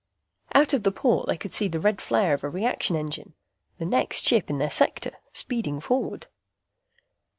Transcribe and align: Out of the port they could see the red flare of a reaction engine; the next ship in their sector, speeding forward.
Out 0.55 0.73
of 0.73 0.81
the 0.81 0.91
port 0.91 1.27
they 1.27 1.37
could 1.37 1.53
see 1.53 1.67
the 1.67 1.79
red 1.79 2.01
flare 2.01 2.33
of 2.33 2.43
a 2.43 2.49
reaction 2.49 2.95
engine; 2.95 3.35
the 3.77 3.85
next 3.85 4.25
ship 4.27 4.49
in 4.49 4.57
their 4.57 4.67
sector, 4.71 5.11
speeding 5.31 5.79
forward. 5.79 6.25